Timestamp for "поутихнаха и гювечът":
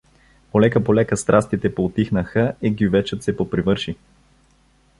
1.75-3.23